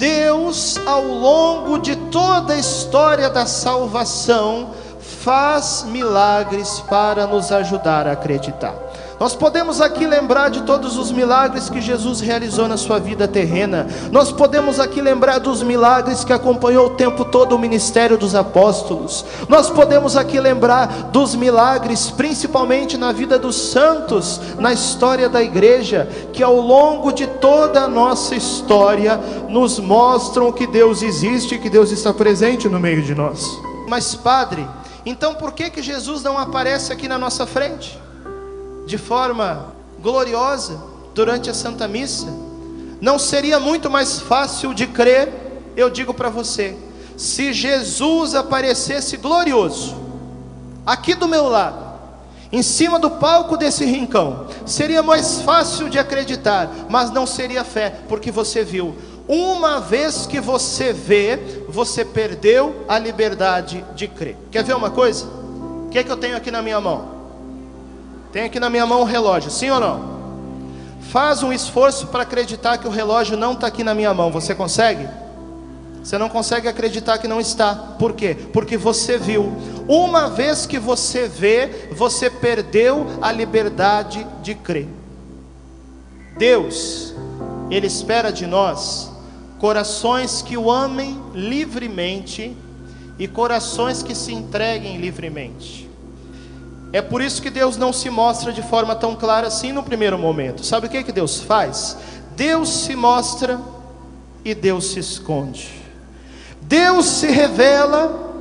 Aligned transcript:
Deus, 0.00 0.80
ao 0.86 1.04
longo 1.04 1.78
de 1.78 1.94
toda 1.94 2.54
a 2.54 2.58
história 2.58 3.28
da 3.28 3.44
salvação, 3.44 4.70
faz 4.98 5.84
milagres 5.86 6.80
para 6.88 7.26
nos 7.26 7.52
ajudar 7.52 8.08
a 8.08 8.12
acreditar. 8.12 8.74
Nós 9.20 9.34
podemos 9.34 9.82
aqui 9.82 10.06
lembrar 10.06 10.48
de 10.48 10.62
todos 10.62 10.96
os 10.96 11.12
milagres 11.12 11.68
que 11.68 11.78
Jesus 11.78 12.20
realizou 12.20 12.66
na 12.66 12.78
sua 12.78 12.98
vida 12.98 13.28
terrena. 13.28 13.86
Nós 14.10 14.32
podemos 14.32 14.80
aqui 14.80 15.02
lembrar 15.02 15.40
dos 15.40 15.62
milagres 15.62 16.24
que 16.24 16.32
acompanhou 16.32 16.86
o 16.86 16.96
tempo 16.96 17.26
todo 17.26 17.54
o 17.54 17.58
ministério 17.58 18.16
dos 18.16 18.34
apóstolos. 18.34 19.22
Nós 19.46 19.68
podemos 19.68 20.16
aqui 20.16 20.40
lembrar 20.40 21.10
dos 21.12 21.34
milagres, 21.34 22.10
principalmente 22.10 22.96
na 22.96 23.12
vida 23.12 23.38
dos 23.38 23.56
santos, 23.56 24.40
na 24.58 24.72
história 24.72 25.28
da 25.28 25.42
igreja, 25.42 26.08
que 26.32 26.42
ao 26.42 26.56
longo 26.58 27.12
de 27.12 27.26
toda 27.26 27.82
a 27.82 27.88
nossa 27.88 28.34
história 28.34 29.20
nos 29.50 29.78
mostram 29.78 30.50
que 30.50 30.66
Deus 30.66 31.02
existe 31.02 31.56
e 31.56 31.58
que 31.58 31.68
Deus 31.68 31.90
está 31.90 32.14
presente 32.14 32.70
no 32.70 32.80
meio 32.80 33.02
de 33.02 33.14
nós. 33.14 33.46
Mas, 33.86 34.14
Padre, 34.14 34.66
então 35.04 35.34
por 35.34 35.52
que 35.52 35.68
que 35.68 35.82
Jesus 35.82 36.22
não 36.22 36.38
aparece 36.38 36.90
aqui 36.90 37.06
na 37.06 37.18
nossa 37.18 37.44
frente? 37.44 38.00
De 38.90 38.98
forma 38.98 39.72
gloriosa 40.02 40.82
durante 41.14 41.48
a 41.48 41.54
Santa 41.54 41.86
Missa? 41.86 42.26
Não 43.00 43.20
seria 43.20 43.60
muito 43.60 43.88
mais 43.88 44.18
fácil 44.18 44.74
de 44.74 44.84
crer, 44.88 45.32
eu 45.76 45.88
digo 45.88 46.12
para 46.12 46.28
você, 46.28 46.76
se 47.16 47.52
Jesus 47.52 48.34
aparecesse 48.34 49.16
glorioso, 49.16 49.94
aqui 50.84 51.14
do 51.14 51.28
meu 51.28 51.48
lado, 51.48 52.00
em 52.50 52.64
cima 52.64 52.98
do 52.98 53.12
palco 53.12 53.56
desse 53.56 53.84
rincão, 53.84 54.48
seria 54.66 55.04
mais 55.04 55.40
fácil 55.40 55.88
de 55.88 55.96
acreditar, 55.96 56.68
mas 56.88 57.12
não 57.12 57.28
seria 57.28 57.62
fé, 57.62 57.94
porque 58.08 58.32
você 58.32 58.64
viu 58.64 58.96
uma 59.28 59.78
vez 59.78 60.26
que 60.26 60.40
você 60.40 60.92
vê, 60.92 61.38
você 61.68 62.04
perdeu 62.04 62.84
a 62.88 62.98
liberdade 62.98 63.84
de 63.94 64.08
crer. 64.08 64.36
Quer 64.50 64.64
ver 64.64 64.74
uma 64.74 64.90
coisa? 64.90 65.26
O 65.26 65.90
que 65.92 65.98
é 66.00 66.02
que 66.02 66.10
eu 66.10 66.16
tenho 66.16 66.36
aqui 66.36 66.50
na 66.50 66.60
minha 66.60 66.80
mão? 66.80 67.19
Tenho 68.32 68.46
aqui 68.46 68.60
na 68.60 68.70
minha 68.70 68.86
mão 68.86 69.02
um 69.02 69.04
relógio, 69.04 69.50
sim 69.50 69.70
ou 69.70 69.80
não? 69.80 70.20
Faz 71.10 71.42
um 71.42 71.52
esforço 71.52 72.06
para 72.06 72.22
acreditar 72.22 72.78
que 72.78 72.86
o 72.86 72.90
relógio 72.90 73.36
não 73.36 73.52
está 73.52 73.66
aqui 73.66 73.82
na 73.82 73.94
minha 73.94 74.14
mão. 74.14 74.30
Você 74.30 74.54
consegue? 74.54 75.08
Você 76.02 76.16
não 76.16 76.28
consegue 76.28 76.68
acreditar 76.68 77.18
que 77.18 77.28
não 77.28 77.40
está. 77.40 77.74
Por 77.98 78.12
quê? 78.12 78.36
Porque 78.52 78.76
você 78.76 79.18
viu. 79.18 79.52
Uma 79.88 80.30
vez 80.30 80.64
que 80.64 80.78
você 80.78 81.28
vê, 81.28 81.88
você 81.92 82.30
perdeu 82.30 83.06
a 83.20 83.32
liberdade 83.32 84.24
de 84.40 84.54
crer. 84.54 84.88
Deus, 86.38 87.12
Ele 87.70 87.86
espera 87.86 88.30
de 88.30 88.46
nós 88.46 89.10
corações 89.58 90.40
que 90.40 90.56
o 90.56 90.70
amem 90.70 91.20
livremente 91.34 92.56
e 93.18 93.28
corações 93.28 94.02
que 94.02 94.14
se 94.14 94.32
entreguem 94.32 94.96
livremente. 94.96 95.89
É 96.92 97.00
por 97.00 97.22
isso 97.22 97.40
que 97.40 97.50
Deus 97.50 97.76
não 97.76 97.92
se 97.92 98.10
mostra 98.10 98.52
de 98.52 98.62
forma 98.62 98.96
tão 98.96 99.14
clara 99.14 99.46
assim 99.46 99.72
no 99.72 99.82
primeiro 99.82 100.18
momento. 100.18 100.64
Sabe 100.64 100.86
o 100.86 100.90
que, 100.90 101.04
que 101.04 101.12
Deus 101.12 101.40
faz? 101.40 101.96
Deus 102.34 102.68
se 102.68 102.96
mostra 102.96 103.60
e 104.44 104.54
Deus 104.54 104.92
se 104.92 104.98
esconde. 104.98 105.70
Deus 106.62 107.06
se 107.06 107.28
revela 107.28 108.32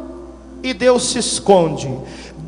e 0.64 0.74
Deus 0.74 1.12
se 1.12 1.20
esconde. 1.20 1.90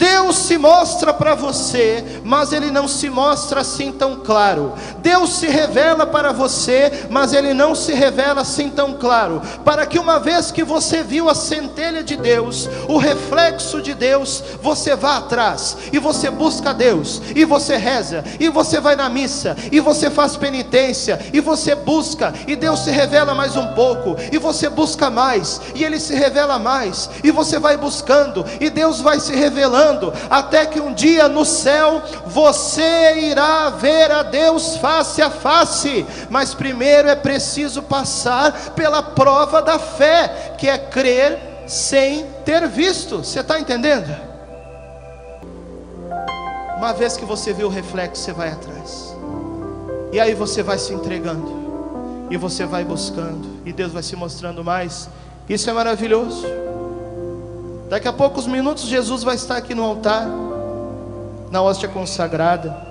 Deus 0.01 0.35
se 0.35 0.57
mostra 0.57 1.13
para 1.13 1.35
você, 1.35 2.03
mas 2.23 2.51
Ele 2.51 2.71
não 2.71 2.87
se 2.87 3.07
mostra 3.07 3.61
assim 3.61 3.91
tão 3.91 4.15
claro. 4.15 4.73
Deus 4.97 5.33
se 5.33 5.45
revela 5.45 6.07
para 6.07 6.31
você, 6.31 7.05
mas 7.07 7.33
Ele 7.33 7.53
não 7.53 7.75
se 7.75 7.93
revela 7.93 8.41
assim 8.41 8.67
tão 8.67 8.93
claro. 8.93 9.39
Para 9.63 9.85
que 9.85 9.99
uma 9.99 10.19
vez 10.19 10.51
que 10.51 10.63
você 10.63 11.03
viu 11.03 11.29
a 11.29 11.35
centelha 11.35 12.03
de 12.03 12.17
Deus, 12.17 12.67
o 12.87 12.97
reflexo 12.97 13.79
de 13.79 13.93
Deus, 13.93 14.43
você 14.59 14.95
vá 14.95 15.17
atrás 15.17 15.77
e 15.93 15.99
você 15.99 16.31
busca 16.31 16.73
Deus, 16.73 17.21
e 17.35 17.45
você 17.45 17.77
reza, 17.77 18.23
e 18.39 18.49
você 18.49 18.79
vai 18.79 18.95
na 18.95 19.07
missa, 19.07 19.55
e 19.71 19.79
você 19.79 20.09
faz 20.09 20.35
penitência, 20.35 21.19
e 21.31 21.39
você 21.39 21.75
busca, 21.75 22.33
e 22.47 22.55
Deus 22.55 22.79
se 22.79 22.89
revela 22.89 23.35
mais 23.35 23.55
um 23.55 23.67
pouco, 23.67 24.15
e 24.31 24.39
você 24.39 24.67
busca 24.67 25.11
mais, 25.11 25.61
e 25.75 25.83
Ele 25.83 25.99
se 25.99 26.15
revela 26.15 26.57
mais, 26.57 27.07
e 27.23 27.29
você 27.29 27.59
vai 27.59 27.77
buscando, 27.77 28.43
e 28.59 28.67
Deus 28.67 28.99
vai 28.99 29.19
se 29.19 29.35
revelando 29.35 29.90
até 30.29 30.65
que 30.65 30.79
um 30.79 30.93
dia 30.93 31.27
no 31.27 31.45
céu 31.45 32.01
você 32.25 33.19
irá 33.19 33.69
ver 33.69 34.11
a 34.11 34.23
Deus 34.23 34.77
face 34.77 35.21
a 35.21 35.29
face, 35.29 36.05
mas 36.29 36.53
primeiro 36.53 37.09
é 37.09 37.15
preciso 37.15 37.81
passar 37.81 38.71
pela 38.75 39.01
prova 39.01 39.61
da 39.61 39.77
fé, 39.79 40.53
que 40.57 40.67
é 40.67 40.77
crer 40.77 41.39
sem 41.67 42.25
ter 42.45 42.67
visto. 42.67 43.19
Você 43.19 43.39
está 43.39 43.59
entendendo? 43.59 44.13
Uma 46.77 46.93
vez 46.93 47.15
que 47.15 47.25
você 47.25 47.53
vê 47.53 47.63
o 47.63 47.69
reflexo, 47.69 48.23
você 48.23 48.33
vai 48.33 48.49
atrás, 48.49 49.15
e 50.11 50.19
aí 50.19 50.33
você 50.33 50.63
vai 50.63 50.77
se 50.77 50.93
entregando, 50.93 52.27
e 52.29 52.37
você 52.37 52.65
vai 52.65 52.83
buscando, 52.83 53.61
e 53.65 53.71
Deus 53.71 53.91
vai 53.91 54.01
se 54.01 54.15
mostrando 54.15 54.63
mais. 54.63 55.07
Isso 55.47 55.69
é 55.69 55.73
maravilhoso. 55.73 56.45
Daqui 57.91 58.07
a 58.07 58.13
poucos 58.13 58.47
minutos 58.47 58.85
Jesus 58.85 59.21
vai 59.21 59.35
estar 59.35 59.57
aqui 59.57 59.75
no 59.75 59.83
altar, 59.83 60.25
na 61.51 61.61
hóstia 61.61 61.89
consagrada. 61.89 62.90